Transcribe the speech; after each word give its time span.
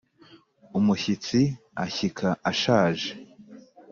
umushyitsi 0.79 1.39
ashyika 1.85 2.27
ashaje 2.51 3.09